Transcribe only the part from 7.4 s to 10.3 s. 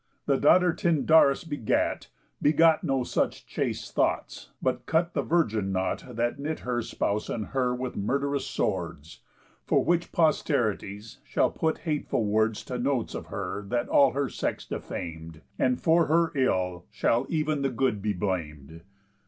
her with murd'rous swords. For which